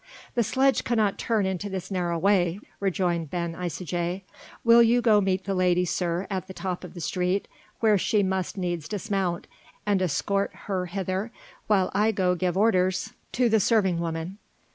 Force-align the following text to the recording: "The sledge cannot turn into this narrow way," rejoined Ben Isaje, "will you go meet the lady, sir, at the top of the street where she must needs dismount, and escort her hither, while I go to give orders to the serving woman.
"The 0.33 0.41
sledge 0.41 0.83
cannot 0.83 1.19
turn 1.19 1.45
into 1.45 1.69
this 1.69 1.91
narrow 1.91 2.17
way," 2.17 2.59
rejoined 2.79 3.29
Ben 3.29 3.53
Isaje, 3.53 4.23
"will 4.63 4.81
you 4.81 4.99
go 4.99 5.21
meet 5.21 5.43
the 5.43 5.53
lady, 5.53 5.85
sir, 5.85 6.25
at 6.27 6.47
the 6.47 6.55
top 6.55 6.83
of 6.83 6.95
the 6.95 6.99
street 6.99 7.47
where 7.81 7.99
she 7.99 8.23
must 8.23 8.57
needs 8.57 8.87
dismount, 8.87 9.45
and 9.85 10.01
escort 10.01 10.49
her 10.65 10.87
hither, 10.87 11.31
while 11.67 11.91
I 11.93 12.11
go 12.11 12.33
to 12.33 12.39
give 12.39 12.57
orders 12.57 13.13
to 13.33 13.47
the 13.47 13.59
serving 13.59 13.99
woman. 13.99 14.39